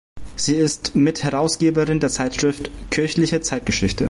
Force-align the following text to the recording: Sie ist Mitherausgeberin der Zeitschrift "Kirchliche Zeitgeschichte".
Sie 0.35 0.55
ist 0.55 0.95
Mitherausgeberin 0.95 1.99
der 1.99 2.09
Zeitschrift 2.09 2.71
"Kirchliche 2.89 3.41
Zeitgeschichte". 3.41 3.99